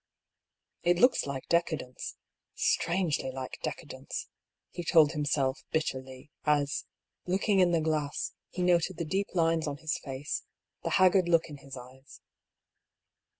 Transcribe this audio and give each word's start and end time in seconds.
"It 0.81 0.97
looks 0.97 1.27
like 1.27 1.47
decadence— 1.47 2.15
strangely 2.55 3.31
like 3.31 3.59
decadence," 3.61 4.29
he 4.71 4.83
told 4.83 5.11
himself, 5.11 5.59
bitterly, 5.71 6.31
as, 6.43 6.85
looking 7.27 7.59
in 7.59 7.69
the 7.69 7.81
glass, 7.81 8.33
he 8.49 8.63
noted 8.63 8.97
the 8.97 9.05
deep 9.05 9.27
lines 9.35 9.67
on 9.67 9.77
his 9.77 9.99
face, 9.99 10.41
the 10.81 10.89
haggard 10.97 11.29
look 11.29 11.49
in 11.49 11.57
his 11.57 11.77
eyes. 11.77 12.19